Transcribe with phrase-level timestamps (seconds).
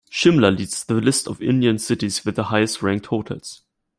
[0.11, 3.61] Shimla leads the list of Indian cities with the highest ranked hotels.